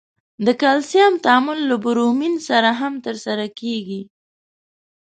[0.45, 4.01] د کلسیم تعامل له برومین سره هم ترسره کیږي.